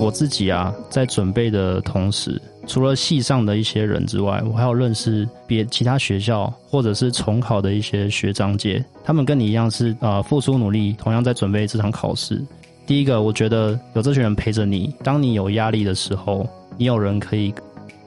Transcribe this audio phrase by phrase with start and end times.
[0.00, 12.42] 我自己啊，在准备的同时，除了系上的一些人之外，我还有认识别其他学校或者是重考的一些学长姐，他们跟你一样是呃付出努力，同样在准备这场考试。
[12.86, 16.48] 第一个，我觉得有这群人陪着你，当你有压力的时候，
[16.78, 17.52] 你有人可以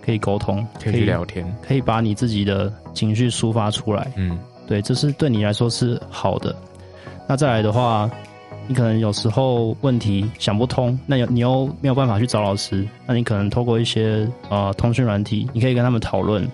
[0.01, 4.11] 可以沟通，可以聊天，可以把你自己的情绪抒发出来。
[4.15, 4.37] 嗯，
[4.67, 6.55] 对，这是对你来说是好的。
[7.27, 8.09] 那再来的话。
[8.67, 16.49] 你可能有时候问题想不通，那你又没有办法去找老师，那你可能透过一些呃通讯软体，你可以跟他们讨论。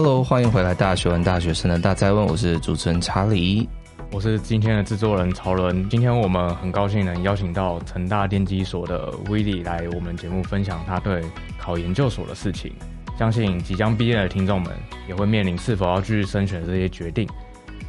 [0.00, 3.68] Hello，欢迎回来《大学问大学生的大哉问》，我是主持人查理。
[4.12, 11.20] 我是今天的制作人曹伦，今天我们很高兴能邀请到成大电机所的威利来我们节目分享他对
[11.58, 12.72] 考研究所的事情。
[13.18, 14.72] 相信即将毕业的听众们
[15.08, 17.28] 也会面临是否要继续升学这些决定。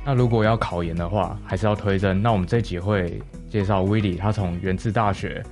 [0.03, 2.19] 那如果要考研的话，还是要推甄。
[2.19, 5.43] 那我们这集会介绍威利，他从元智大学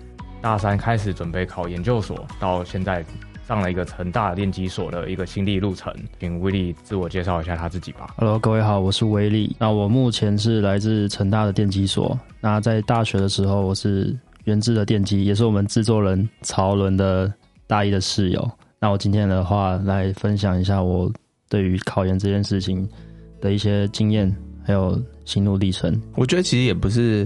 [0.42, 3.06] 大三开始准备考研究所，到现在。
[3.48, 8.14] 上了一个成大电机所的一个心理路程，请威利自我介绍一下他自己吧。
[8.18, 9.56] Hello，各位好，我是威利。
[9.58, 12.20] 那我目前是来自成大的电机所。
[12.42, 17.34] 那在大学的时候，我是原制的电机，也是我们制作人曹伦的
[17.68, 18.52] 大一的室友。
[18.82, 21.10] 那我今天的话来分享一下我
[21.48, 22.86] 对于考研这件事情
[23.40, 24.30] 的一些经验，
[24.62, 25.98] 还有心路历程。
[26.16, 27.26] 我觉得其实也不是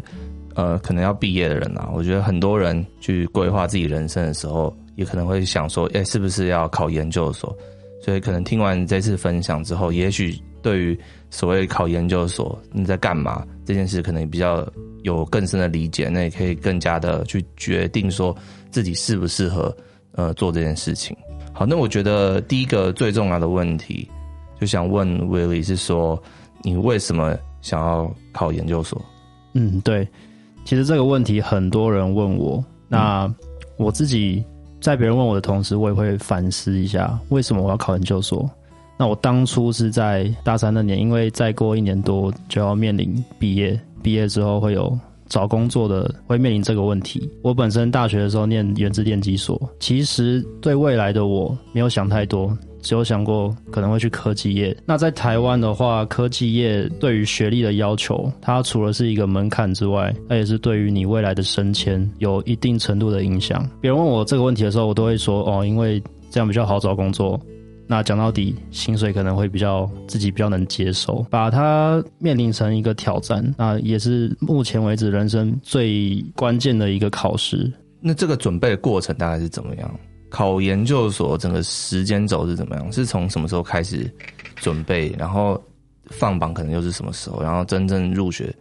[0.53, 1.89] 呃，可能要毕业的人啊。
[1.91, 4.72] 我觉得很多人去规划自己人生的时候。
[5.02, 7.55] 也可能会想说，哎、是不是要考研究所？
[8.03, 10.99] 所以可能听完这次分享之后，也许对于
[11.30, 14.67] 所谓考研究所你在干嘛这件事，可能比较
[15.03, 16.07] 有更深的理解。
[16.07, 18.35] 那也可以更加的去决定说
[18.69, 19.75] 自己适不适合
[20.13, 21.16] 呃做这件事情。
[21.52, 24.09] 好，那我觉得第一个最重要的问题，
[24.59, 26.22] 就想问威利是说，
[26.63, 29.00] 你为什么想要考研究所？
[29.53, 30.07] 嗯，对，
[30.66, 33.31] 其实这个问题很多人问我，那
[33.78, 34.44] 我自己。
[34.81, 38.50] 在别人问我的同时，我也会反思一下，为什么我要考研究所？
[38.97, 44.97] 那我当初是在大三那年，因为再过一年多就要面临毕业，毕业之后会有
[45.28, 47.30] 找工作的，会面临这个问题。
[47.42, 52.56] 我本身大学的时候念原子电机所，其实对未来的我没有想太多。
[52.81, 54.75] 只有想过可能会去科技业。
[54.86, 63.68] 那在台湾的话，科技业对于学历的要求，它除了是一个门槛之外，它也是对于你未来的升迁有一定程度的影响。
[63.80, 67.40] 别人问我这个问题的时候，我都会说哦，因为这样比较好找工作。
[67.88, 77.69] 那讲到底，薪水可能会比较自己比较能接受，把它面临成一个挑战，那也是目前为止人生最关键的一个考试。
[78.00, 80.00] 那这个准备的过程大概是怎么样？
[80.31, 82.92] 考研究所整个时间轴是怎么样？
[82.92, 84.09] 是从什么时候开始
[84.56, 85.62] 准备，然后
[86.06, 88.52] 放榜可能又是什么时候，然后真正入学，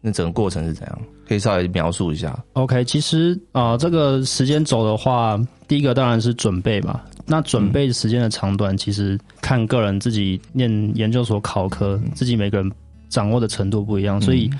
[0.00, 1.00] 那整个过程是怎样？
[1.28, 2.36] 可以稍微描述一下。
[2.54, 7.00] OK，其实啊、呃，这个时间轴的话，第一个当然是准备嘛。
[7.24, 12.68] 那准备时间的长短，其实看个人自己念研究所考科，自己每个人
[13.08, 14.50] 掌握的程度不一样，所以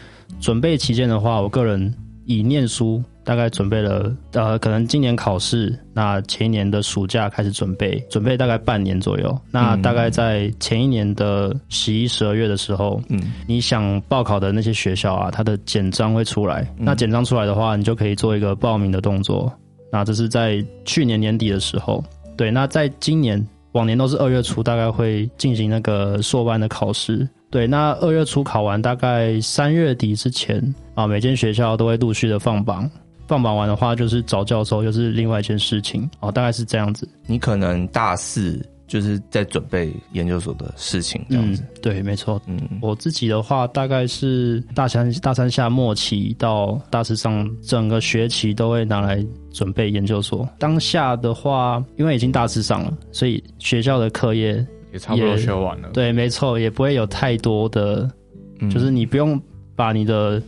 [0.41, 1.93] 准备期间的话，我个人
[2.27, 3.03] 以念书。
[3.25, 9.39] 大概准备了，呃，可能今年考试，那前一年的暑假开始准备，准备大概半年左右。
[9.51, 16.67] 那大概在前一年的十一、十二月的时候，嗯，你想报考的那些学校啊，它的简章会出来。
[16.77, 19.53] 那简章出来的话，你就可以做一个报名的动作。
[19.93, 22.03] 那这是在去年年底的时候，
[22.37, 22.51] 对。
[22.51, 27.29] 那在今年，往年都是二月初，大概会进行那个硕班的考试。
[27.51, 30.63] 对，那二月初考完，大概三月底之前
[30.95, 32.89] 啊，每间学校都会陆续的放榜。
[33.31, 37.09] 放榜完的话，就是找教授，又是另外一件事情哦，大概是这样子。
[37.29, 41.63] 你可能大四就是在准备研究所的事情，这样子。
[41.63, 42.43] 嗯、对，没错。
[42.49, 50.49] 嗯，我自己的话，大概是大三大三下末期到大四上，整个学期都会拿来准备研究所。
[50.59, 55.91] 当下的话，因为已经大四上了，所以学校的课业也，也差不多学完了。
[55.93, 58.11] 对，没错，也不会有太多的，
[58.59, 59.41] 嗯、就是你不用
[59.77, 60.43] 把你的。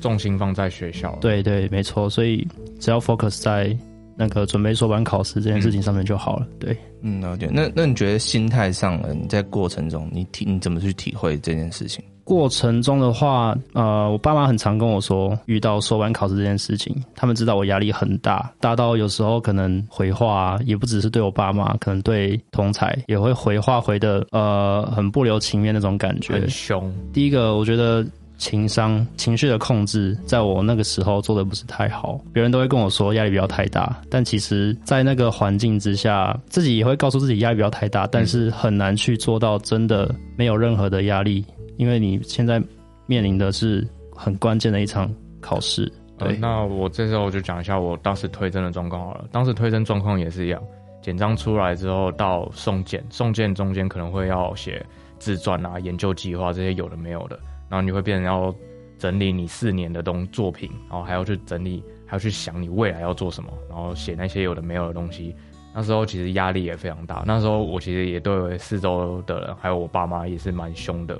[0.00, 2.46] 重心放在学校，对对，没错，所以
[2.78, 3.76] 只要 focus 在
[4.16, 6.46] 那个准备硕班考试这件事情上面就好了。
[6.50, 7.48] 嗯、对，嗯，了解。
[7.52, 9.14] 那那你觉得心态上呢？
[9.14, 12.04] 你在过程中，你体你怎么去体会这件事情？
[12.22, 26.92] 过程中的话，呃，我爸妈很常跟我说，遇到说班考试这件事情，他们知道我压力很大，大到有时候可能回话、啊，也不只是对我爸妈，可能对同才也会回话回的，呃，很不留情面那种感觉，很凶。
[27.12, 28.06] 第一个，我觉得。
[28.40, 32.18] 情商、情绪的控制，在我那个时候做的不是太好。
[32.32, 41.44] 别人都会跟我说压力不要太大，但其实，在那个环境之下，自己也会告诉自己压力不要太大，但是很难去做到真的没有任何的压力，
[41.76, 42.60] 因为你现在
[43.06, 45.84] 面临的是很关键的一场考试。
[46.16, 49.26] 对，呃，那我这时候就讲一下我当时推甄的状况好了。
[49.30, 50.62] 当时推甄状况也是一样，
[51.02, 54.82] 简章出来之后到送件，送件中间可能会要写
[55.18, 57.38] 自传啊、研究计划这些有的没有的。
[57.70, 58.54] 然后你会变成要
[58.98, 65.34] 整理你四年的东作品，然后还要去整理，还要去想你未来要做什么，然后写那些有的没有的东西。
[65.72, 67.22] 那时候其实压力也非常大。
[67.24, 71.16] 那时候我其实也对四周的人，还有我爸妈也是蛮凶的，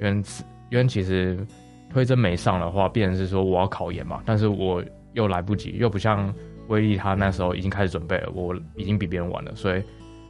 [0.00, 0.22] 因为
[0.70, 1.36] 因为其实
[1.90, 4.82] 推甄没上的话，变成是说我要考研嘛，但是我
[5.14, 6.32] 又来不及，又不像
[6.68, 9.82] 威力他那时候已经开始准备了，我已经比别人晚了，所以。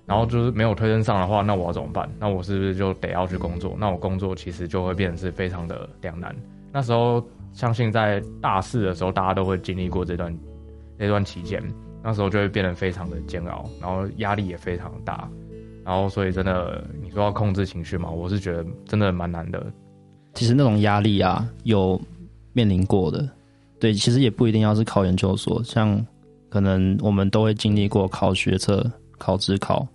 [0.09, 2.11] 然后就是没有推甄上的话，那我要怎么办？
[2.19, 3.77] 那我是不是就得要去工作？
[3.79, 6.35] 那我工作其实就会变成是非常的两难。
[6.73, 7.23] 那时候
[7.53, 10.35] 相信在大四的时候，大家都会经历过这段
[10.99, 11.63] 这段期间，
[12.03, 15.29] 那时候就会变得非常的煎熬，然后压力也非常大。
[15.85, 19.67] 然后所以真的，你说要控制情绪嘛，我是觉得真的蛮难的。
[20.33, 22.01] 其实那种压力啊，有
[22.55, 23.29] 面临过的，
[23.79, 26.03] 对，其实也不一定要是考研究所，像
[26.49, 29.87] 可能我们都会经历过考学测、考职考。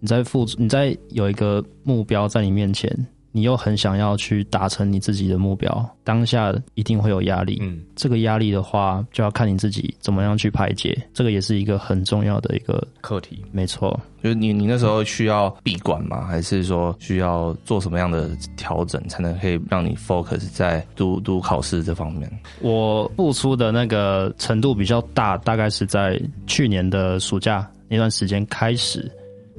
[0.00, 2.90] 你在付出，你在有一个目标在你面前，
[3.32, 7.58] 你又很想要去达成你自己的目标，当下一定会有压力。
[7.60, 10.96] 嗯，这个压力的话，就要看你自己怎么样去排解。
[11.12, 13.42] 这个也是一个很重要的一个课题。
[13.52, 16.26] 没错，就是你你那时候需要闭关吗？
[16.26, 22.30] 还是说需要做什么样的调整，才能可以让你 focus 在读读考试这方面？
[22.60, 29.10] 我付出的那个程度比较大，大概是在去年的暑假那段时间开始。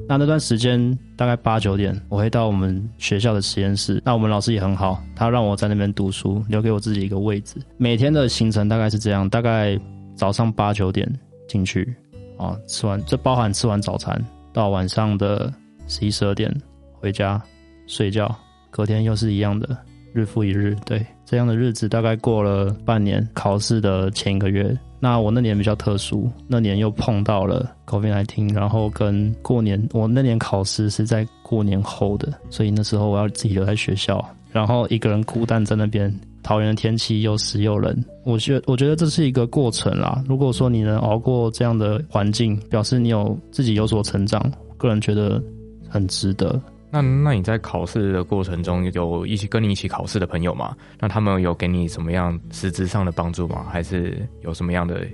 [0.09, 4.01] 那那段时间大概八九点，我会到我们学校的实验室。
[4.06, 7.57] 那我们老师也很好，他让我在那边读书，留给我自己一个位置。
[7.75, 9.77] 每天的行程大概是这样：大概
[10.15, 11.07] 早上八九点
[11.50, 11.94] 进去，
[12.38, 14.24] 啊，吃完这包含吃完早餐，
[14.54, 15.54] 到晚上的
[15.88, 16.50] 十一十二点
[16.94, 17.42] 回家
[17.86, 18.33] 睡觉。
[18.69, 19.77] 隔天又是一样的，
[20.13, 20.74] 日复一日。
[20.86, 23.27] 对，这样的日子大概过了半年。
[23.33, 24.77] 考试的前一个月。
[24.99, 36.13] 那我那年比较特殊，那年又碰到了 COVID-19，然后跟过年，我那年考试是在过年后的，所以那时候我要自己留在学校，然后一个人孤单在那边。
[36.44, 40.23] 桃园的天气又湿又冷，我觉我觉得这是一个过程啦。
[40.29, 45.43] 如果说你能熬过这样的环境，表示你有自己有所成长，个人觉得
[45.89, 46.57] 很值得。
[46.89, 50.75] 那那你在考试的过程中有一起跟你一起考试的朋友吗？
[51.00, 53.66] 那他们有给你什么样实质上的帮助吗？
[53.69, 55.06] 还是有什么样的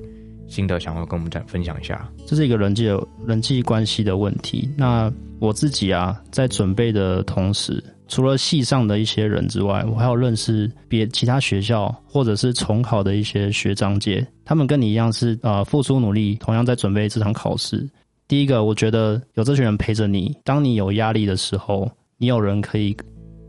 [0.47, 2.07] 心得想要跟我们讲分享一下？
[2.27, 2.87] 这是一个人际
[3.25, 4.69] 人际关系的问题。
[4.77, 17.89] 那我自己啊，在准备的同时，除了系上的一些人之外，我还有认识别其他学校或者是重考的一些学长姐，他们跟你一样是呃付出努力，同样在准备这场考试。
[18.33, 21.87] 第一个，我觉得有这群人陪着你，当你有压力的时候，
[22.17, 22.97] 你有人可以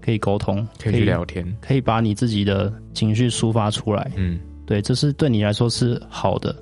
[0.03, 4.13] 可以沟通，可以去聊天，可以把你自己的情绪抒发出来。
[4.15, 6.55] 嗯，对，这是对你来说是好的。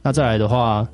[0.00, 0.88] 那再来的话。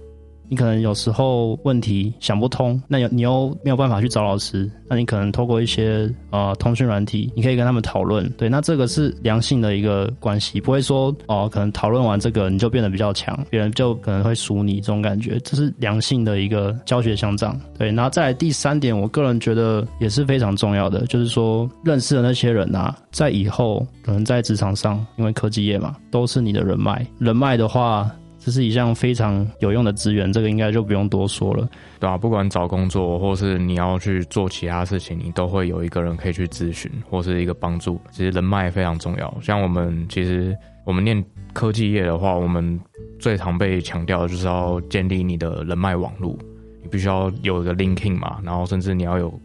[0.48, 8.28] 你可能有时候问题想不通，那你又没有办法去找老师，那你可能透过一些呃通讯软体，你可以跟他们讨论。
[8.38, 17.60] 对，那这个是良性的一个关系，不会说哦、可能讨论完这个你就变得比较强，别人就可能会输你这种感觉，这是良性的一个教学相长。
[17.78, 28.10] 对，然后再第三点，我个人觉得也是非常重要的，就是说认识的那些人啊，在以后可能在职场上，因为科技业嘛，都是你的人脉，人脉的话。
[28.46, 38.00] 这是一项非常有用的资源，这个应该就不用多说了，对啊，不管找工作，或是你要去做其他事情，你都会有一个人可以去咨询，或是一个帮助。
[38.12, 39.36] 其实人脉非常重要。
[39.42, 42.78] 像我们其实我们念科技业的话，我们
[43.18, 46.38] 最常被强调的就是要建立你的人脉网络，
[46.84, 49.40] 你必须要有一个 linking 嘛，然后甚至你要有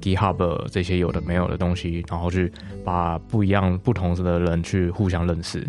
[0.00, 2.50] GitHub 这些有的没有的东西，然后去
[2.82, 5.68] 把不一样不同的人去互相认识。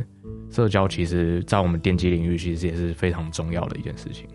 [0.52, 4.26] 社交其实，在我们电机领域，其实也是非常重要的一件事情。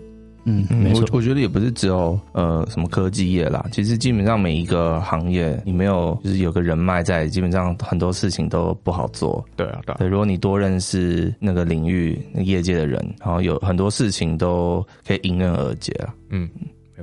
[0.46, 9.42] 嗯，没错，我我觉得也不是只有呃什么科技业啦，其实基本上每一个行业，你没有就是有个人脉在，基本上很多事情都不好做。
[9.56, 9.96] 对啊，对啊。
[10.00, 16.12] 对，如果你多认识那个领域、那业界的人，然后有很多事情都可以迎刃而解啊。
[16.28, 16.46] 嗯，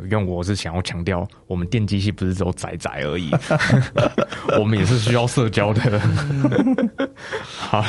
[0.03, 3.31] 因为我是想要强调，我们电机系不是只有宅宅而已，
[4.59, 5.99] 我们也是需要社交的。
[7.41, 7.83] 好。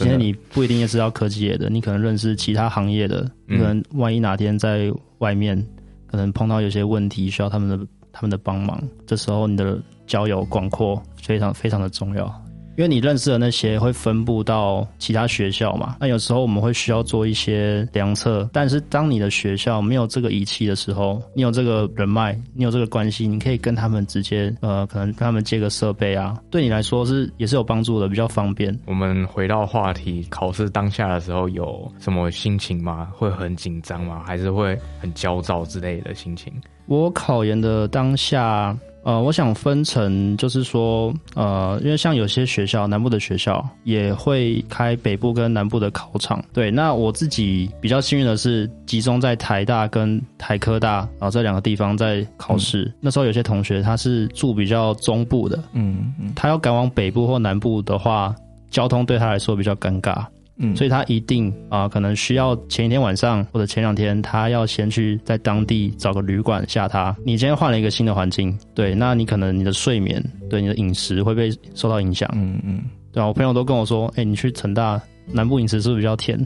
[0.00, 5.62] 今天你不一定也知道科技业的，你可能认识其他行业的，你可能万一哪天在外面，
[6.06, 12.42] 可能碰到有些问题需要他们的他们的帮忙，这时候你的交友广阔非常非常的重要。
[12.76, 28.74] 因为你认识的那些会分布到其他学校嘛，那有时候我们会需要做一些量测，但是当你的学校没有这个仪器的时候，你有这个人脉，你有这个关系，你可以跟他们直接呃，可能跟他们借个设备啊，对你来说是也是有帮助的，比较方便。
[28.86, 33.08] 我们回到话题，考试当下的时候有什么心情吗？
[33.12, 34.22] 会很紧张吗？
[34.26, 36.52] 还是会很焦躁之类的心情？
[36.86, 38.76] 我考研的当下。
[39.02, 46.44] 呃，我想分成，就是说，呃，因为像有些学校，南部的学校也会开北部跟南部的考场。
[46.52, 52.84] 对，那我自己比较幸运的是，集中在台大跟台科大啊，然后这两个地方在考试。
[52.84, 52.94] 嗯。
[53.00, 58.34] 那时候有些同学他是住比较中部的，嗯嗯，他要赶往北部或南部的话，
[58.70, 60.24] 交通对他来说比较尴尬。
[60.60, 67.14] 嗯，所以他一定啊、呃，可能需要前一天晚上或者前两天，他要先去在当地找个旅馆下榻。
[67.24, 72.30] 你今天换了一个新的环境，对，那你可能你的睡眠，对，你的饮食会被受到影响。
[72.34, 75.00] 嗯嗯，对啊，我朋友都跟我说，哎、欸，你去成大
[75.32, 76.38] 南部饮食是不是比较甜？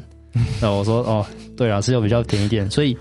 [0.60, 2.96] 然后我说，哦，对啊，是有比较甜一点，所以。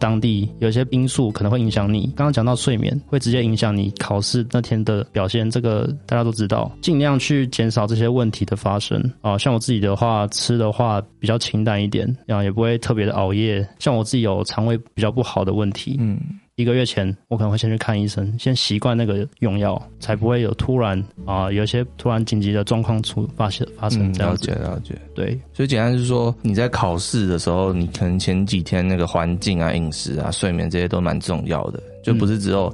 [0.00, 2.06] 当地有些因素可能会影响你。
[2.16, 6.72] 刚刚讲到睡眠，会直接影响你考试那天的表现，这个大家都知道。
[6.80, 9.38] 尽量去减少这些问题的发生啊。
[9.38, 13.64] 像我自己的话，吃的话比较清淡一点，啊，也不会特别的熬夜。
[13.78, 16.18] 像我自己有肠胃比较不好的问题，嗯。
[16.56, 24.50] 一个月前，我可能会先去看医生，先习惯那个用药，才不会有突然啊，有一些突然紧急的状况出发现发生这样子。
[24.50, 24.98] 嗯，了解了解。
[25.14, 32.66] 对，所以简单是说，你在考试的时候，你可能前几天那个环境啊、饮食啊、睡眠这些都蛮重要的，就不是只有、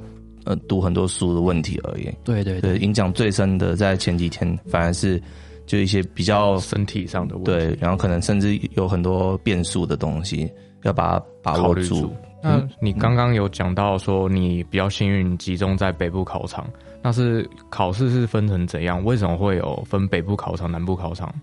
[0.45, 2.09] 嗯、呃读很多书的问题而已。
[2.25, 5.21] 对对对，对，影响最深的在前几天，反而是
[5.65, 7.51] 就一些比较身体上的问题。
[7.51, 10.49] 对，然后可能甚至有很多变数的东西，
[10.83, 12.13] 要把它把握住。
[12.47, 16.65] 那你刚刚有讲到说你比较幸运集中在北部考场，
[17.01, 19.03] 那是考试是分成怎样？
[19.03, 21.33] 为什么会有分北部考场、南部考场？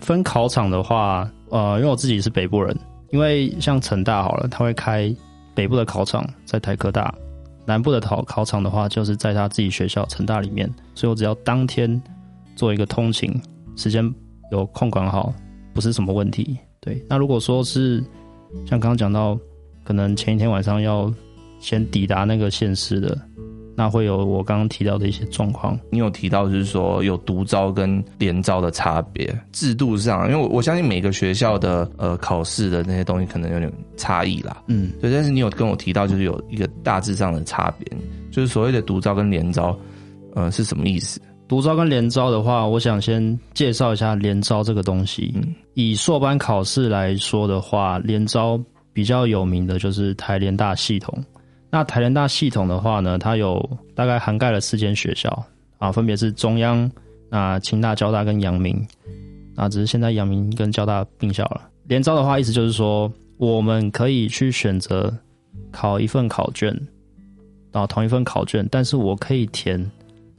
[0.00, 2.76] 分考场的话，呃，因为我自己是北部人，
[3.10, 5.14] 因为像成大好了，他会开
[5.54, 7.14] 北部的考场在台科大，
[7.66, 12.00] 南部的考考场的话就是在他自己学校成大里面，所以我只要当天
[12.56, 13.32] 做一个通勤，
[13.76, 14.02] 时间
[14.50, 15.32] 有控管好，
[15.72, 16.58] 不是什么问题。
[16.80, 18.02] 对，那如果说是
[18.66, 19.38] 像刚刚讲到。
[19.84, 21.12] 可能前一天晚上要
[21.58, 23.18] 先抵达那个县市的，
[23.76, 25.78] 那会有我刚刚提到的一些状况。
[25.90, 34.62] 你有提到就是说有独招跟联招的差别，制度上，因为我我相信每个学校的呃考试的那些东西可能有点差异啦。
[34.66, 35.10] 嗯，对。
[35.10, 37.86] 但是你有跟我提到就是有一个大致上的差别，
[38.30, 39.76] 就是所谓的独招跟联招，
[40.34, 41.20] 呃是什么意思？
[41.48, 45.32] 独招跟联招的话，我想先介绍一下联招这个东西。
[45.36, 48.60] 嗯，以硕班考试来说的话，联招。
[48.92, 51.24] 比较有名的就是台联大系统。
[51.70, 55.44] 那台联大系统的话呢，它有大概涵盖了四间学校
[55.78, 56.90] 啊，分别是中央、
[57.30, 58.86] 那清大、交大跟阳明。
[59.54, 61.68] 啊，只是现在阳明跟交大并校了。
[61.84, 65.14] 联招的话，意思就是说，我们可以去选择
[65.70, 66.74] 考一份考卷，
[67.70, 69.90] 啊，同一份考卷，但是我可以填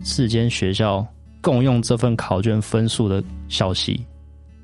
[0.02, 1.06] 四间学校
[1.42, 4.04] 共用这份考卷分数的消息，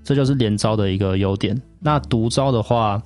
[0.04, 1.56] 这就是联招的一个优点。
[1.80, 3.00] 那独招的话，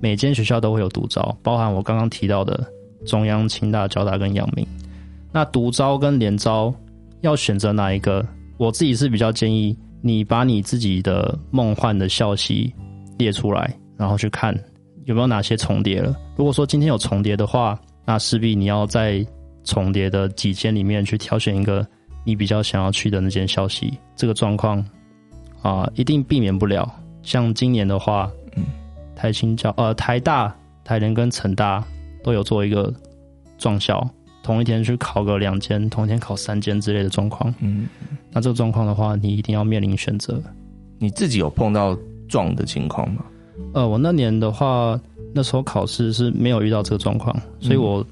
[0.00, 2.66] 每间学校都会有独招，包含我刚刚提到的
[3.06, 4.66] 中央、清大、交大跟阳明。
[5.32, 6.72] 那独招跟联招
[7.20, 8.24] 要选择哪一个？
[8.56, 12.72] 我自己是比较建议你把你自己的梦幻的校系
[13.18, 14.56] 列出来，然后去看
[15.04, 16.16] 有没有哪些重叠了。
[16.36, 19.24] 如果说今天有重叠的话，那势必你要在
[19.64, 21.86] 重叠的几间里面去挑选一个
[22.24, 23.92] 你比较想要去的那间校系。
[24.16, 24.84] 这个状况
[25.62, 26.90] 啊，一定避免不了。
[27.22, 28.64] 像今年的话，嗯。
[29.18, 31.84] 台清教呃台大台联跟成大
[32.22, 32.94] 都有做一个
[33.58, 34.08] 撞校，
[34.44, 37.52] 同一天去考个两间，同一天考三间之类的状况。
[37.58, 37.88] 嗯，
[38.30, 40.40] 那这个状况的话，你一定要面临选择。
[41.00, 41.98] 你自己有碰到
[42.28, 43.24] 撞的情况吗？
[43.74, 44.98] 呃，我那年的话，
[45.34, 48.06] 那时候考试是没有遇到这个状况，所以我、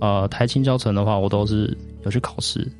[0.00, 2.70] 嗯、呃台清教程的话，我都是有去考试。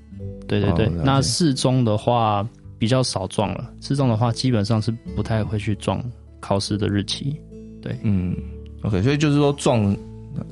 [0.47, 2.47] 对对对，哦、那四中的话
[2.79, 6.03] 比较少撞了，四中的话基本上是不太会去撞
[6.39, 7.41] 考试的日期。
[7.83, 8.37] 对，嗯
[8.83, 9.95] ，OK，所以就是说撞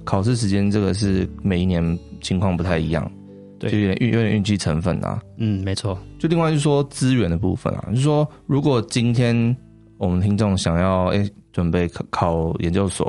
[0.05, 3.11] 考试时间这个是每一年情况不太一样，
[3.59, 5.23] 对，就有点运有点运气成分啊。
[5.37, 5.97] 嗯，没错。
[6.19, 9.57] 就另外就是说资源的部分啊，就是说如果今天
[9.97, 13.07] 我们听众想要哎、欸、准备考考研究所，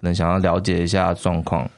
[0.00, 1.68] 可能想要了解一下状况，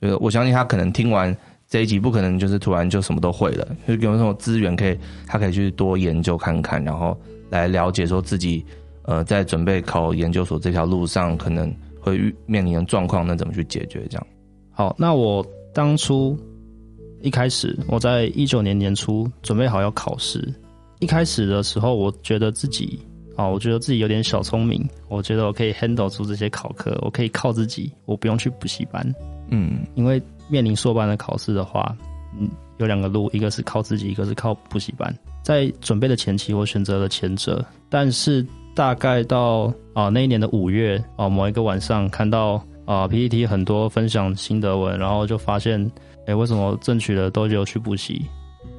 [0.00, 1.34] 就是我相信他可能听完
[1.66, 4.96] 这一集不可能就是突然就什么都会了，就有什么资源可以
[5.26, 8.62] 他可以去多研究看看，然后来了解说自己。
[9.06, 14.06] 呃，在准备考研究所这条路上，可能会遇面临的状况，那怎么去解决？
[14.10, 14.26] 这样。
[14.72, 16.38] 好，那我当初
[17.22, 20.52] 一开始，我在一九年年初准备好要考试，
[20.98, 22.98] 一开始的时候，我觉得自己
[23.36, 29.14] 啊，我觉得自己有点小聪明，我觉得我可以 handle 住这些考科，我可以靠自己，我不用去补习班。
[29.50, 31.96] 嗯，因为面临硕班的考试的话，
[32.38, 32.48] 嗯，
[32.78, 35.16] 有两个路，一个是靠自己，一个是靠补习班。
[35.42, 38.44] 在准备的前期，我选择了前者，但是
[38.76, 45.90] 大概到啊那一年的五月啊某一个晚上，看到啊 PPT 很多分享心得文，然后就发现，
[46.26, 48.20] 哎，为什么正取的都有去补习？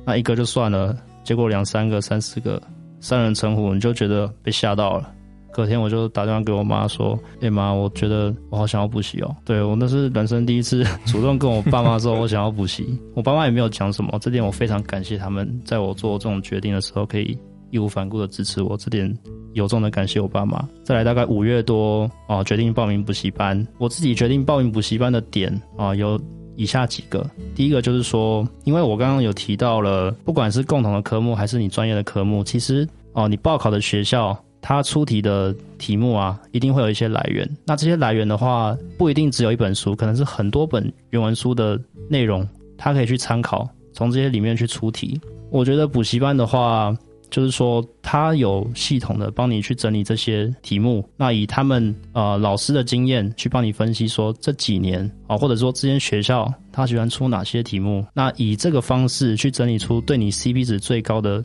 [0.06, 2.62] 那一个就算了，结果两三个、三四个，
[3.00, 5.12] 三人成虎，你就觉得被吓到了。
[5.52, 12.86] 隔天我就打电话给我妈说：“哎妈，我觉得我好想要补习哦。”对我那是人生第一次 主动跟我爸妈说我想要补习，
[13.16, 14.16] 我爸妈也没有讲什么。
[14.22, 17.36] 这点我非常感谢他们，在我做这种决定的时候可以
[17.72, 19.18] 义无反顾的支持我，这点
[19.54, 20.68] 由衷的感谢我爸妈。
[20.84, 23.66] 再来大概五月多啊，决定报名补习班。
[23.78, 26.20] 我自己决定报名补习班的点啊，有
[26.56, 27.30] 以下几个。
[27.56, 34.38] 第一个就是说，因为我刚刚有提到了，不管是共同的科目还是你专业的科目，其实哦，你报考的学校。
[34.60, 37.48] 他出题的题目啊，一定会有一些来源。
[37.64, 42.46] 那这些来源的话，不一定只有一本书，可能是很多本原文书的内容，
[42.76, 45.22] 他可以去参考，从这些里面去出题。
[45.52, 46.94] 我觉得补习班的话，
[47.30, 61.44] 就是说他有系统的帮你去整理这些题目，那以他们呃老师的经验去帮你分析说这几年啊，或者说这间学校他喜欢出哪些题目，那以这个方式去整理出对你 CP 值最高的，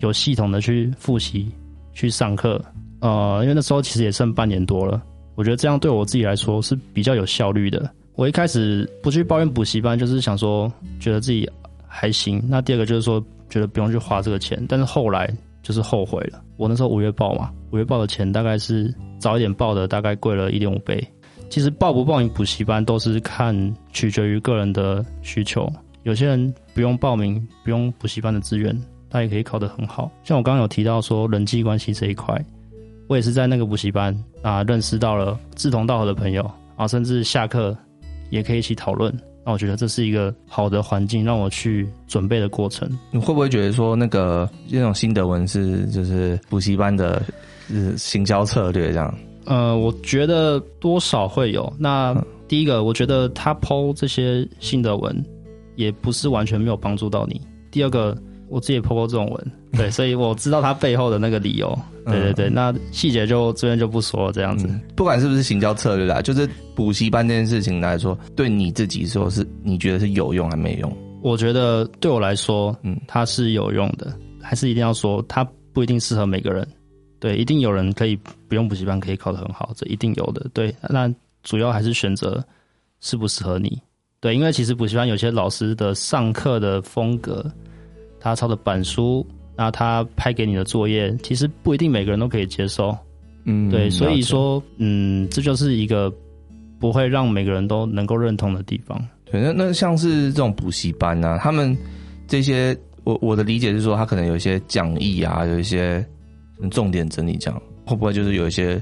[0.00, 1.50] 有系统的去复习。
[1.94, 2.58] 去上课，
[3.00, 5.02] 呃，因为那时候其实也剩半年多了，
[5.34, 7.92] 我觉得这样对我自己来说是比较有效率的。
[8.14, 11.46] 我一开始不去抱怨补习班，就是想说觉得自己
[11.86, 12.42] 还行。
[12.48, 13.22] 那第二个就是说
[13.52, 15.30] 觉得不用去花这个钱，但是后来
[15.62, 16.42] 就是后悔了。
[16.56, 21.06] 我那时候五月报嘛，五月报的钱大概是早一点报的，大概贵了一点五倍。
[21.50, 23.54] 其实报不报名补习班都是看
[23.92, 25.70] 取决于个人的需求，
[26.04, 28.74] 有些人不用报名，不用补习班的资源。
[29.10, 32.42] 他也可以考得很好，像我刚刚有提到说人际关系这一块，
[33.08, 37.76] 我也是在那个补习班啊认识到了志同道合的朋友啊，甚至下课
[38.30, 39.14] 也可以一起讨论。
[39.44, 42.88] 那我觉得这是一个好的环境，让我去准备的过程。
[43.10, 47.22] 你会不会觉得说那个那种新德文是就是补习班的
[47.68, 49.14] 是行销策略这样？
[49.44, 51.72] 呃，我觉得多少会有。
[51.78, 52.14] 那
[52.46, 55.24] 第一个，我觉得他 po 这些新德文
[55.76, 57.40] 也不是完全没有帮助到你。
[57.70, 58.16] 第二个。
[58.52, 61.76] 我自己也 po 过这种文， 对，所以我知道他背后的那个理由。
[62.04, 64.32] 对对对，那细节就这边就不说了。
[64.32, 70.92] 这样子，嗯，不管是不是行销策略啦，就是补习班这件事情来说，对你自己说是你觉得是有用还没用？
[71.22, 74.12] 我觉得对我来说，嗯，它是有用的，
[74.42, 76.66] 还是一定要说，它不一定适合每个人。
[77.20, 80.44] 对，一定有人可以不用补习班可以考得很好，这一定有的。
[80.52, 81.08] 对，那
[81.44, 82.44] 主要还是选择
[83.00, 83.80] 适不适合你。
[84.20, 87.48] 对，因为其实补习班有些老师的上课的风格。
[88.22, 92.96] 他抄的板书，那他拍给你的作业，其实不一定每个人都可以接受，
[93.44, 96.10] 嗯，对，所以说，嗯，这就是一个
[96.78, 98.96] 不会让每个人都能够认同的地方。
[99.24, 101.76] 对，那那像是这种补习班呢、啊，他们
[102.28, 106.04] 这些，我我的理解是说，他可能有一些讲义啊，有一些
[106.70, 108.80] 重点整理，这样会不会就是有一些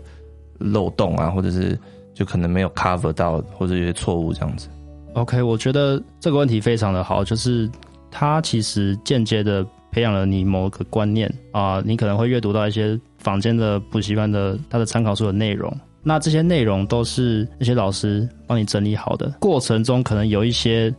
[0.59, 1.79] 漏洞啊，或者是
[2.12, 4.68] 就可能没有 cover 到，或者有些错误这样子
[5.14, 7.66] ？OK，我觉得这个问题非常的好，就是。
[8.11, 20.94] 它其实间接的培养了你某个观念啊，你可能会阅读到一些坊间的补习班的它的参考书的内容，那这些内容都是那些老师帮你整理好的，过程中可能有一些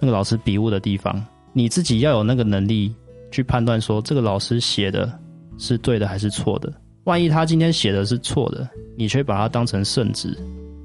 [0.00, 2.94] 那个老师笔误的地方，你自己要有那个能力
[3.30, 5.10] 去判断说这个老师写的
[5.58, 6.72] 是对的还是错的。
[7.04, 10.36] 万一他今天写的是错的，你却把它当成圣旨，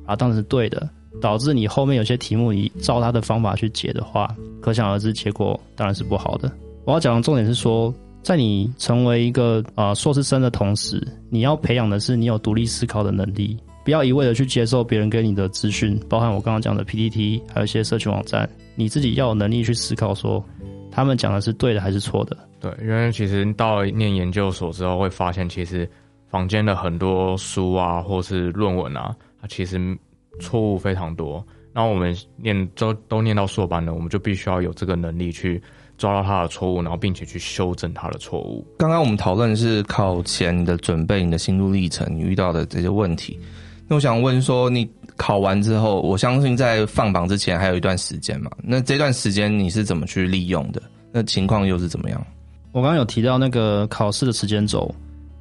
[0.05, 0.89] 把它当成是对的。
[1.21, 6.51] 导致你后面有些题目你照他的方法去解的话，可想而知结果当然是不好的。
[6.85, 7.93] 我要讲的重点是说，
[8.23, 20.43] 在你成为一个啊硕士生的同时，你要培养的是你有独立思考的能力，不要一味的去接受别人给你的资讯，包含我刚刚讲的 PPT，还有一些社群网站，你自己要有能力去思考说，
[20.91, 22.37] 他们讲的是对的还是错的。
[22.59, 25.89] 对，因为其实到念研究所之后，会发现其实
[26.27, 29.97] 房间的很多书啊，或是论文啊，它其实。
[30.39, 35.61] 错误非常多，那我们念都都念到硕班了，我们就必须要有这个能力去
[35.97, 38.65] 抓到他的错误，然后并且去修正他的错误。
[38.77, 43.39] 刚刚我们讨论是考前的准备，你的心路历程，你遇到的这些问题。
[43.87, 48.51] 那我想问说，你考完之后，我相信在放榜之前还有一段时间嘛？
[48.63, 50.81] 那这段时间你是怎么去利用的？
[51.11, 52.27] 那情况又是怎么样？
[52.71, 54.93] 我刚刚有提到那个考试的时间轴，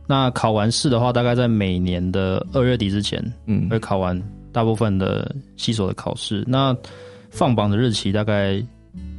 [0.07, 4.19] 那考完试的话，大概在每年的二月底之前，嗯，会考完。
[4.59, 6.77] 大部分的系所的考试，那
[7.31, 8.61] 放榜的日期大概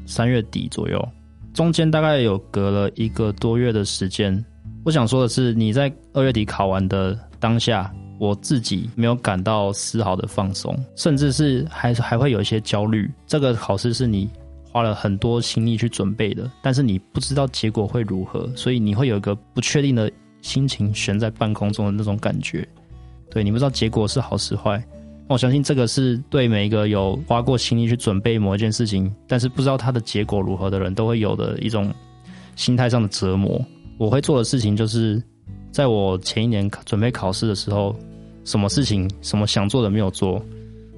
[0.05, 1.01] 三月底左右。
[1.53, 4.45] 中间大概有隔了一个多月的时间。
[4.83, 13.09] 我想说的是，你在二月底考完的当下，我自己没有感到丝毫的放松，甚至是还还会有一些焦虑。
[13.25, 14.29] 这个考试是你
[14.69, 22.67] 花了很多心力去准备的，但是你不知道结果会如何，所以你会有一个不确定的心情悬在半空中的那种感觉。
[23.31, 24.83] 对，你不知道结果是好是坏。
[25.29, 31.93] 我相信这个是对每一个有花过心力去准备某一件事情，但是不知道它的结果如何的人都会有的一种
[32.55, 33.63] 心态上的折磨。
[33.99, 35.21] 我会做的事情就是，
[35.71, 37.95] 在我前一年准备考试的时候，
[38.43, 40.43] 什么事情、什么想做的没有做，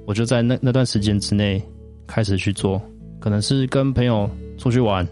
[0.06, 1.62] 我就在那那段时间之内
[2.08, 2.82] 开始去做。
[3.20, 5.06] 可能是跟朋友出去玩，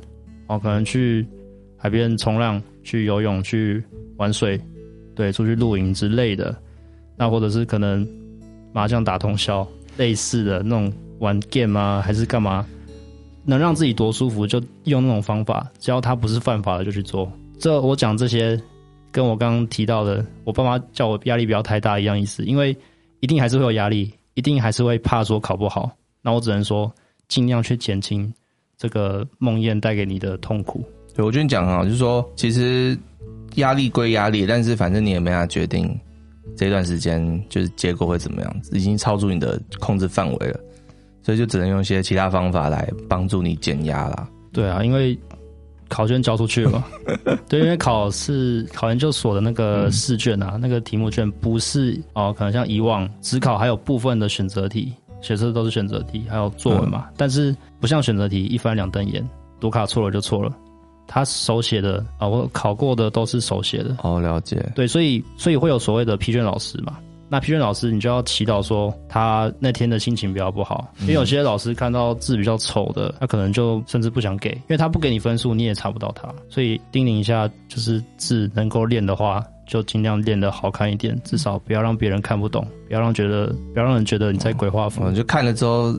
[0.48, 1.28] 哦，可能去
[1.76, 3.84] 海边冲浪、去游泳、去
[4.16, 4.58] 玩水，
[5.14, 6.56] 对，出去露营之类的。
[7.18, 8.08] 那或者是可能。
[8.72, 12.66] 麻将打通宵，类似的那种玩 game 啊，还是干嘛，
[13.46, 17.32] 能让自己多舒服就用那种方法，只要它不是犯法的就去做。
[17.60, 18.60] 这我讲这些，
[19.12, 22.76] 跟我刚刚提到的，我爸妈叫我压力不要太大一样意思，因为
[23.20, 25.92] 一定还是会有压力，一定还是会怕说考不好。
[26.22, 26.90] 那我只能说，
[27.28, 28.32] 尽量去减轻
[28.78, 30.84] 这个梦魇带给你的痛苦。
[31.16, 32.98] 对，我觉得你讲很好，就是说，其实
[33.56, 36.00] 压力归压力，但是反正你也没法决定。
[36.56, 40.60] 这段时间就是结果会怎么样子，已经超出你的控制范围了，
[41.24, 44.28] 所以就只能用一些其他方法来帮助你减压啦。
[44.52, 45.18] 对啊，因为
[45.88, 46.84] 考卷交出去了嘛。
[47.48, 57.06] 对，因为考试考研究所的那个试卷啊，嗯、那个题目卷不是哦，可能像以往只考还有部分的选择题，写的都是选择题，还有作文嘛。
[57.08, 59.28] 嗯、但是不像选择题一翻两瞪眼，
[59.60, 60.52] 读卡错了就错了。
[61.12, 63.98] 他手写的啊，我考过的都是手写的。
[64.04, 64.64] 哦，了解。
[64.76, 67.00] 对，所以所以会有所谓的批卷老师嘛。
[67.32, 76.32] 那批卷老师，你就要祈祷说他那天的心情比较不好，因为有些老师看到字比较丑的，他可能就甚至不想给，因为他不给你分数，你也查不到他。
[76.48, 85.04] 所以叮咛一下，就是字能够练的话，就尽量练得好看一点，至少不要让别人看不懂，不要让觉得不要让人觉得你在鬼画符。
[85.04, 85.94] 哦，就看了之后，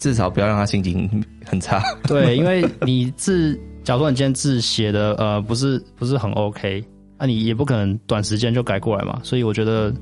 [0.00, 1.82] 至少不要让他心情很差。
[2.08, 3.56] 对，因为你字。
[3.84, 6.84] 假如说你今天字写的呃不是不是很 OK，
[7.18, 9.92] 那你也不可能短时间就改过来嘛，所以我觉得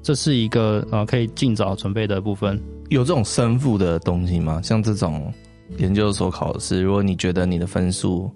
[0.00, 2.60] 这是一个呃可以尽早准备的部分。
[2.88, 4.60] 有这种申复的东西吗？
[4.62, 5.32] 像这种
[5.78, 8.30] 研究所考试，如果你觉得你的分数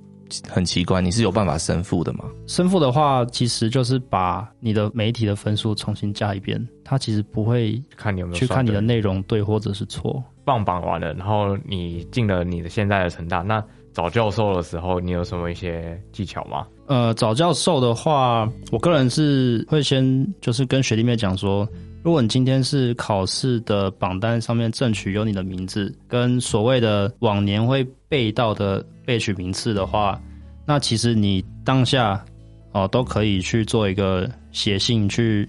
[0.48, 2.24] 很奇怪，你是有办法申复的吗？
[2.48, 10.20] 申复的话，其实就是把你的每一题的分数重新加一遍，它其实不会看你有没有去看你的内容对或者是错。
[10.44, 13.64] 棒棒完了，然后你进了你的现在的成大，那。
[13.92, 16.66] 找教授的时候，你有什么一些技巧吗？
[16.87, 21.68] 呃，找教授的话，我个人是会先就是跟学弟妹讲说，
[22.03, 30.20] 如果你今天是考试的榜单上面正取有你的名字，跟所谓的往年会背到的备取名次的话，
[30.66, 32.24] 那其实你当下
[32.72, 35.48] 哦、都可以去做一个写信去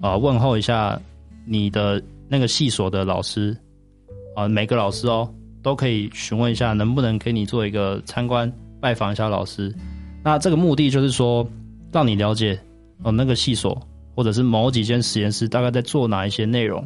[0.00, 0.98] 啊、问候一下
[1.44, 3.54] 你的那个系所的老师
[4.34, 5.28] 啊、每个老师哦。
[5.68, 8.50] 都可以询问一下，能不能给你做一个参观
[8.80, 9.70] 拜访一下老师。
[10.24, 11.46] 那这个目的就是说，
[11.92, 12.58] 让你了解
[13.02, 13.78] 哦那个系所
[14.16, 16.82] 或者是某几间实验室大概在做哪一些内容。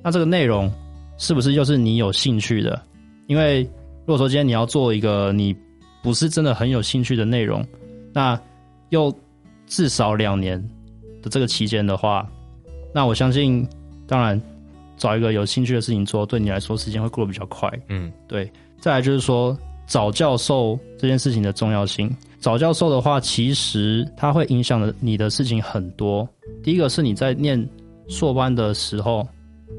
[0.00, 0.72] 那这个内容
[1.18, 2.80] 是不是又是你有兴趣的？
[3.26, 5.52] 因为如果说今天你要做一个你
[6.00, 7.66] 不是真的很有兴趣的内容，
[8.12, 8.40] 那
[8.90, 9.12] 又
[9.66, 10.56] 至少两年
[11.20, 12.30] 的这个期间的话，
[12.94, 13.66] 那我相信，
[14.06, 14.40] 当然。
[15.00, 17.70] 找一个有兴趣的事情做，对你来说时间会过得比较快。
[17.88, 18.48] 嗯，对。
[18.78, 22.14] 再来就是说，找教授这件事情的重要性。
[22.38, 26.28] 找教授的话，其实它会影响的你的事情很多。
[26.62, 27.66] 第一个是你在念
[28.08, 29.26] 硕班的时候，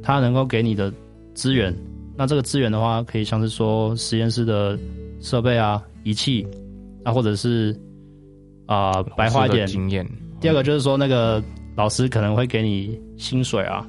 [0.01, 0.91] 他能够给你的
[1.35, 1.71] 资源。
[2.17, 4.77] 那这个资源的话，可以像是说实验室的
[5.19, 6.47] 设备啊、仪器，
[7.03, 7.79] 啊，或者是
[8.65, 10.03] 啊、呃、白话一点经验。
[10.39, 11.43] 第二个就是说，那个
[11.75, 13.87] 老师可能会给你薪水啊。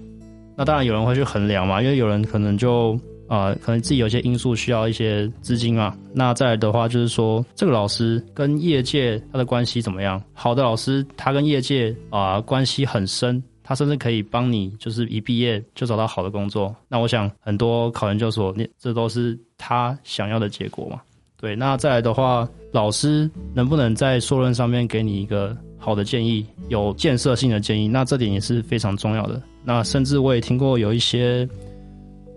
[0.56, 5.96] 那当然有人会去衡量嘛，因为有人可能就啊、可能自己有些因素需要一些资金嘛。
[6.12, 10.22] 那再来的话就是说，这个老师跟业界他的关系怎么样？
[10.34, 16.76] 好的老师，他跟业界啊、关系很深，他甚至可以帮你就是一毕业就找到好的工作。
[16.88, 21.00] 那我想很多考研究所，那这都是他想要的结果嘛。
[21.40, 27.88] 对，那再来的话，老师能不能在硕论上面给你一个好的建议，有建设性的建议？
[27.88, 29.40] 那这点也是非常重要的。
[29.64, 31.48] 那甚至我也听过有一些，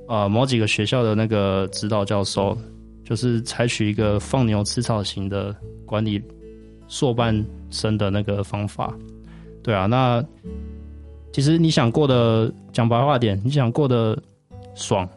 [0.07, 2.57] 呃，某几个学校的那个指导教授，
[3.03, 6.21] 就是采取一个放牛吃草型的管理
[6.87, 8.93] 硕半生的那个方法。
[9.63, 10.23] 对啊，那
[11.33, 14.17] 其实你想过的，讲白话点，你想过的
[14.75, 15.07] 爽，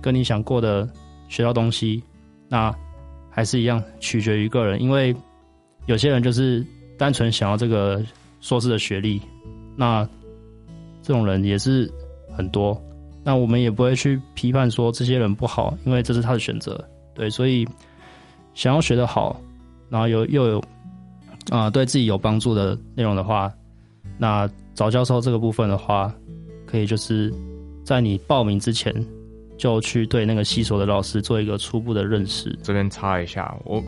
[0.00, 0.88] 跟你想过的
[1.28, 2.02] 学到东西，
[2.48, 2.74] 那。
[3.34, 5.16] 还是一样取决于个人，因为
[5.86, 6.62] 有些人就是
[6.98, 8.04] 单纯想要这个
[8.42, 9.18] 硕士的学历，
[9.74, 10.06] 那
[11.02, 11.90] 这种人也是
[12.34, 12.80] 很多。
[13.24, 16.82] 那我们也不会去批判说这些人不好，因为这是他的选择。
[17.14, 17.66] 对，所以
[18.54, 19.40] 想要学得好，
[19.88, 20.62] 然后有又有
[21.50, 23.52] 啊、对自己有帮助的内容的话，
[24.16, 26.12] 那找教授这个部分的话，
[26.66, 27.32] 可以就是
[27.84, 28.94] 在你报名之前
[29.58, 32.56] 就去对那个系所的老师做一个初步的认识。
[32.62, 33.82] 这边插一下，我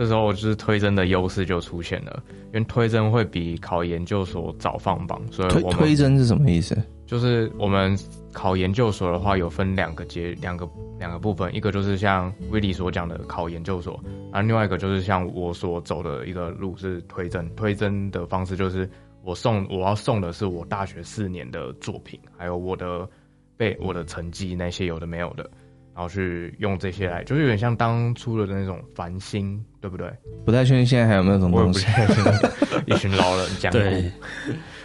[0.00, 2.22] 这时候我就是推甄的优势就出现了，
[2.54, 6.74] 因为推甄会比考研究所早放榜，所以推推甄是什么意思？
[7.04, 7.94] 就是我们
[8.32, 10.66] 考研究所的话，有分两个阶，两个
[10.98, 17.46] 两个部分，一个就是像威利所讲的考研究所，然后另外一个就是像我所走的一个路是推甄。
[17.54, 18.88] 推甄的方式就是
[19.22, 23.06] 我送我要送的是我大学四年的作品，还有我的
[23.58, 25.50] 背我的成绩那些有的没有的，
[25.94, 30.10] 然后去用这些来，就是有点像当初的那种繁星，对不对？
[30.44, 31.86] 不太确定现在还有没有这种东西，
[32.86, 34.10] 一群老人讲对。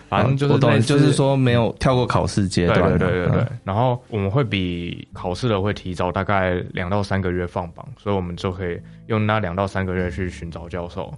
[0.07, 2.79] 反正就是我懂，就是说没有跳过考试阶段。
[2.79, 3.41] 对对对对对。
[3.41, 11.11] 嗯、然后我们会比考试的会提早大概两到三个月放榜，所以我们就可以用那两到三个月去寻找教授。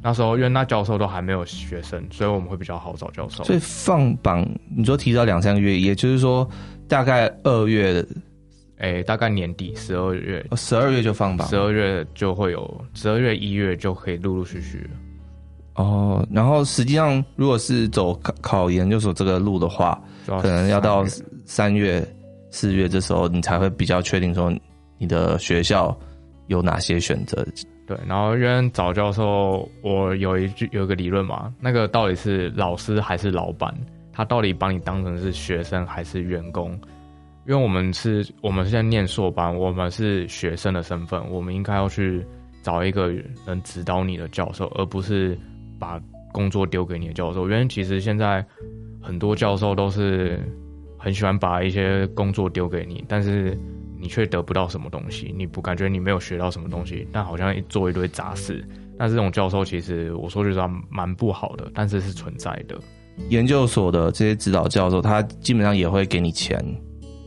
[0.00, 3.42] 那时候因为那教授都还没有学生，所以我们会比较好找教授。
[3.42, 6.48] 所以放榜，你说提早两三个月，也就是说
[6.86, 8.06] 大概二月，
[8.78, 14.88] 哎、欸，大概年底十二月，十二月就放吧，十二月就会有，十二月一月就可以陆陆续续。
[15.74, 21.04] 哦，然后实际上，如果是走考考研究所这个路的话，可能要到
[21.44, 22.06] 三月、
[22.50, 24.52] 四月这时候，你才会比较确定说
[24.96, 25.96] 你的学校
[26.46, 27.46] 有哪些选择。
[27.86, 33.74] 对，然后因为找教授，我有一句有一个理论嘛，那个到底是老师还是老板？
[34.12, 36.78] 他到底把你当成是学生还是员工？
[37.48, 42.24] 因为我们是我们现在念硕班，我们是学生的身份，我们应该要去
[42.62, 43.12] 找一个
[43.44, 45.36] 能指导你的教授，而不是。
[45.80, 45.96] 把
[46.32, 48.44] 工作丢给你的教授，因为其实现在
[49.00, 50.40] 很多教授都是
[50.98, 53.56] 很喜欢把一些工作丢给你，但是
[53.96, 58.60] 你却得不到什么东西，你不感觉你没有学到什么东西，但好像做一堆杂事。
[58.98, 62.76] 但是这种教授其实我说句实话蛮不好的，但是是存在的。
[63.28, 66.60] 研究所的这些指导教授，他基本上也会给你钱，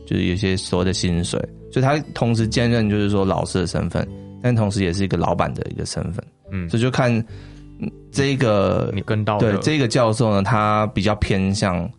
[0.06, 4.06] 就是有些所谓的薪水，所以他同时兼任就是说老师的身份，
[4.42, 6.24] 但同时也是一个老板的一个身份。
[6.50, 7.24] 嗯，所以就看。
[8.12, 11.90] 这个你跟到对这个教授呢，他比较偏向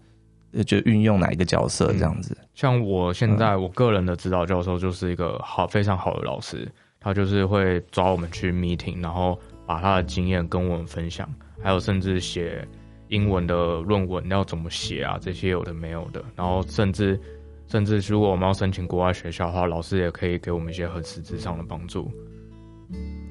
[0.66, 2.38] 就运用哪一个角色这样子。
[2.40, 11.28] 嗯、像我现在我个人的指导教授就是一个好非常好的老师，他就是会抓我们去 meeting，然后把他的经验跟我们分享，
[11.62, 12.66] 还有甚至写
[13.10, 16.24] 英文的论文要怎么写啊，这些有的没有的。
[16.34, 17.20] 然后甚至
[17.68, 22.12] 甚至如果我们要申请国外学校的话，老师也可以给我们一些很实质上的帮助。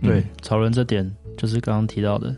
[0.03, 2.35] 对，曹伦这点就是刚刚提到的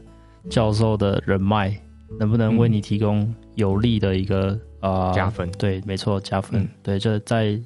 [0.50, 1.74] 教授的人脉，
[2.18, 5.50] 能不能为你提供有利的一个啊、呃、加分？
[5.52, 6.60] 对，没错，加分。
[6.60, 7.58] 嗯、对，就在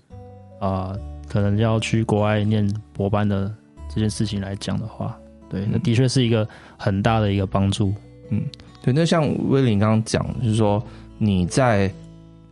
[0.61, 3.53] 啊、呃，可能要去国外念博班的
[3.89, 5.19] 这件事情来讲的话，
[5.51, 7.93] 对，那的确是一个很大的一个帮助。
[8.31, 8.41] 嗯，
[8.81, 8.95] 对。
[8.95, 10.81] 那像威廉刚刚讲，就是说
[11.17, 11.93] 你在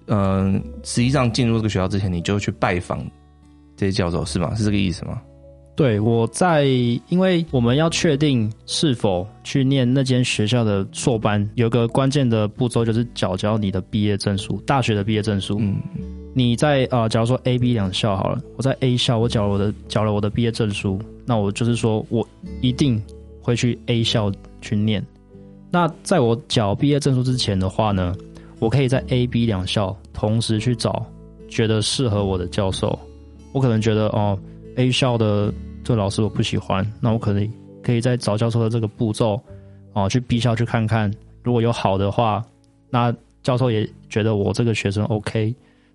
[0.06, 3.04] 嗯、呃，实际上进入这个学校之前，你就去拜访
[3.76, 4.54] 这些教授，是吗？
[4.54, 5.20] 是这个意思吗？
[5.76, 6.64] 对，我在，
[7.08, 15.58] 因为我们要确定是否去念那间学校的硕班，有个关键的步骤就是缴交你的毕业证书，大学的毕业证书。
[15.60, 15.76] 嗯，
[16.32, 22.26] 你在啊、呃，假如说 A、B 两校好了，我在 A 校，我缴了我的缴了我的毕业证书，那我就是说我
[22.62, 23.02] 一定
[23.42, 25.04] 会去 A 校去念。
[25.70, 28.14] 那在我缴毕业证书之前的话呢，
[28.58, 31.06] 我可以在 A、B 两校同时去找
[31.48, 32.98] 觉得适合我的教授。
[33.52, 34.38] 我可能觉得哦
[34.76, 35.52] ，A 校的。
[35.86, 37.48] 这个老师我不喜欢，那我可能
[37.80, 39.40] 可以在找教授的这个步骤，
[39.92, 41.08] 哦，去 B 校去看看，
[41.44, 42.44] 如果有好的话，
[42.90, 43.14] 那
[43.44, 45.54] 教授也觉得我这个学生 OK，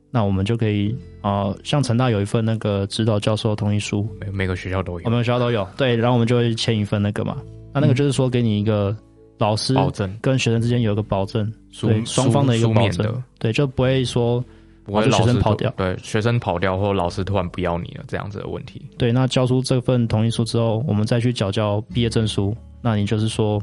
[0.10, 7.36] 那我们就可以啊、呃，像成大有一份那个指导教授同意书，每每个学校都有，我们学校都有，对，然后我们就会签一份那个嘛，
[7.74, 8.95] 那那个就是说给你一个
[9.41, 11.51] 老师保证跟学生之间有一个保证，
[11.82, 14.43] 对，双方的一个保证，对，就不会说。
[14.84, 18.82] 或者学生跑掉，对，学生跑掉，或者老师突然不要你了，这样子的问题。
[18.97, 22.54] 对，那交出这份同意书之后，我们再去缴交毕业证书。
[22.82, 23.62] 那你就是说，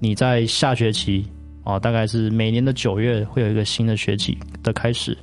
[0.00, 1.24] 你在下学期
[1.64, 5.16] 啊，大概是每年的九月会有一个新的学期的开始，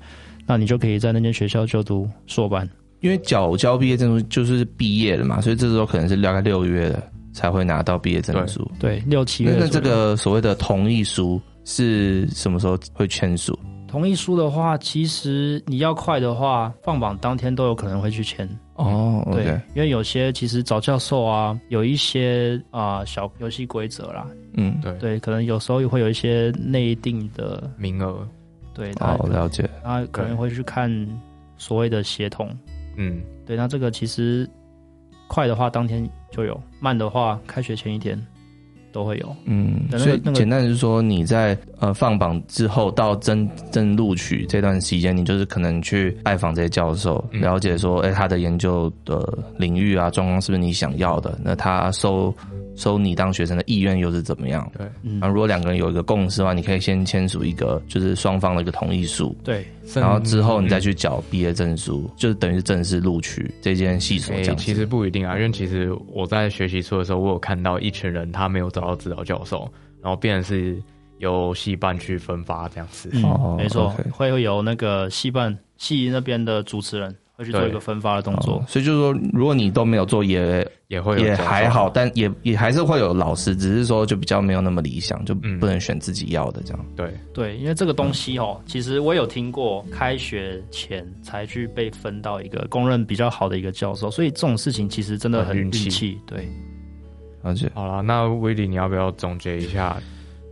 [0.46, 2.70] 那你就可以在那间学校就读硕班。
[3.02, 8.70] 因为缴交毕业证书就是毕业了嘛，所以这时候可能是大概六月了才会拿到毕业证书。
[8.80, 9.56] 对，六七月。
[9.60, 13.58] 那这个所谓的同意书是什么时候会签署？
[13.88, 18.48] 同意书的话，其实你要快的话，放榜当天都有可能会去签。
[18.76, 19.44] 哦，对
[19.76, 28.26] 因为有些其实找教授啊，有一些啊、呃、小游戏规则啦，嗯，对对，可能有时候会有一些内定的名额，
[28.74, 29.70] 对，好、哦、了解。
[29.84, 30.90] 那可能会去看
[31.58, 32.50] 所谓的协同，
[32.96, 34.50] 嗯，对，那这个其实
[35.34, 38.22] 快的话当天就有，慢的话开学前一天。
[38.92, 51.40] 都会有，嗯，所以简单是说，你在呃放榜之后到真正录取这段时间，你就是可能去拜访这些教授，了解说，哎、欸，他的研究的领域啊状况是不是你想要的？
[51.44, 52.34] 那他收。
[52.78, 54.72] 收你当学生的意愿又是怎么样？
[54.76, 54.88] 对，
[55.20, 59.36] 那如果两个人有一个共识的话，你可以先签署一个就是双方的一个同意书。
[59.44, 64.58] 对，然后之后你再去缴毕业证书，就是等于是正式录取这件系所这样。
[64.58, 70.82] 其实不一定啊，因为其实我在学习处的时候，我有看到一群人他没有找到指导教授，然后变成是
[71.20, 73.10] 由系办去分发这样子。
[73.58, 77.16] 没错，okay、会有那个系办系那边的主持人。
[77.44, 86.86] 去做一个分发的动作，哦，所以就是说，如果你都没有做也，也也会也还好，但也也还是会有老师，只是说就比较没有那么理想，就不能选自己要的这样。
[86.88, 96.20] 嗯、对对，因为这个东西哦，嗯，其实我有听过，开学前才去被分到一个公认比较好的一个教授，所以这种事情其实真的很运气。
[96.28, 96.48] 对，
[97.74, 99.98] 好了，那威利，你要不要总结一下？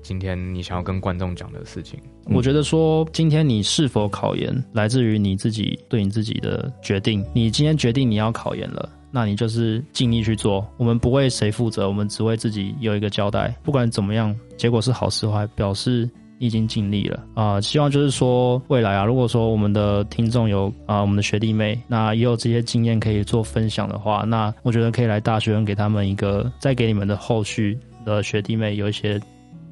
[0.02, 7.24] 今天你想要跟观众讲的事情，我觉得说今天你是否考研，来自于你自己对你自己的决定。
[7.32, 10.68] 你今天决定你要考研了，那你就是尽力去做。
[10.78, 13.54] 我们不为谁负责，我们只为自己有一个交代。
[13.62, 29.20] 不管怎么样，结果是好是坏，表示你已经尽力了啊、希望就是说未来啊，如果说我们的听众有啊、我们的学弟妹，那也有这些经验可以做分享的话，那我觉得可以来大学问给他们一个，再给你们的后续的学弟妹有一些。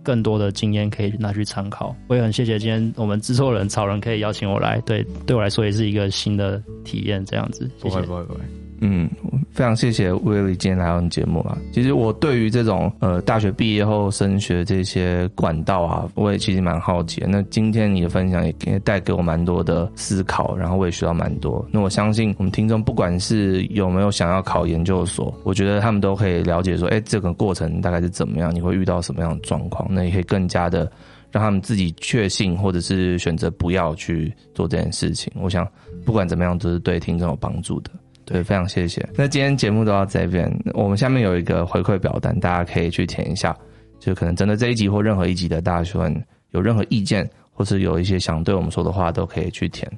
[0.04, 8.00] 更多的经验可以拿去参考，我也很谢谢今天我们制作人草人可以邀请我来，对，对我来说也是一个新的体验，这样子，谢谢。
[8.00, 8.67] 不会不会不会。
[8.80, 9.10] 嗯，
[9.52, 11.58] 非常谢谢威利今天来到我们节目啊。
[11.72, 17.24] 其实我对于这种呃大学毕业后升学这些管道啊，我也其实蛮好奇。
[17.28, 21.66] 那今天你的分享也也带给我蛮多的思考，然后我也学到蛮多。
[21.72, 30.92] 那我相信我们听众不管是有没有想要考研究所，我觉得他们都可以了解说，哎，这个过程大概是怎么样，你会遇到什么样的状况，那也可以更加的
[31.32, 35.32] 让他们自己确信，或者是选择不要去做这件事情。
[35.36, 35.68] 我想
[36.06, 37.90] 不管怎么样，都是对听众有帮助的。
[38.28, 39.08] 对，非常谢谢。
[39.16, 43.56] 那今天节目都到这边，我们下面有一个回馈表单，大家可以去填一下。
[44.00, 49.90] 就可能真的这一集或任何一集的大学问有任何意见，或是有一些想对我们说的话，都可以去填。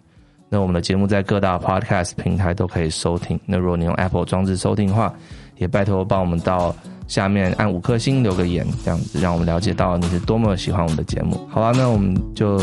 [0.47, 3.37] 那我们的节目在各大 Podcast 平台都可以收听。
[3.45, 5.13] 那如果你用 Apple 装置收听的话，
[5.57, 6.73] 也拜托帮我们到
[7.07, 11.35] 下面按五颗星留个言，这样子让我们了解到你是多么喜欢我们的节目。
[11.49, 12.57] 好啊，那我们就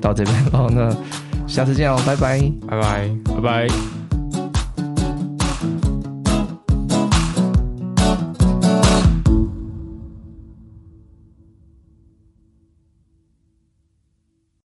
[0.00, 0.68] 到这边喽。
[0.72, 0.90] 那
[1.46, 4.09] 下次见哦，拜拜，拜拜，拜拜。